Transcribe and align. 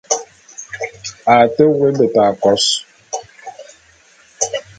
A 1.33 1.35
te 1.55 1.63
woé 1.73 1.91
beta 1.99 2.25
kôs. 2.41 2.65